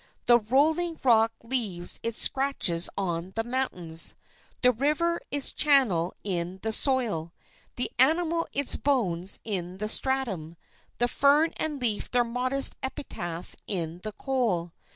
[0.25, 4.15] The rolling rock leaves its scratches on the mountains,
[4.63, 7.33] the river its channel in the soil,
[7.75, 10.57] the animal its bones in the stratum,
[10.97, 14.71] the fern and leaf their modest epitaph in the coal.